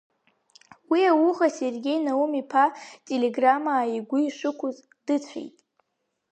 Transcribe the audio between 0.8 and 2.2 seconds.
Уи ауха Сергеи